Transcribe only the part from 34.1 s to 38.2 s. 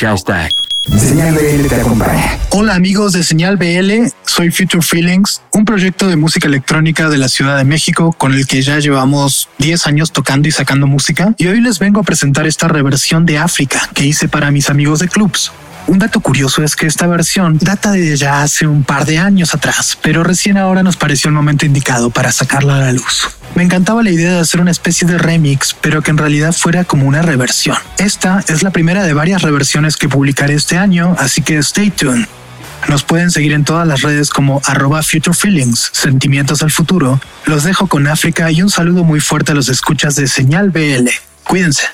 como arroba Future Feelings, Sentimientos al Futuro. Los dejo con